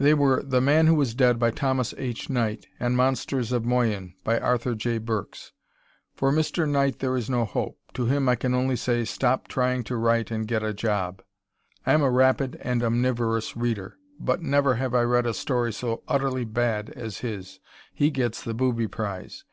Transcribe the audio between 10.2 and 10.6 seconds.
and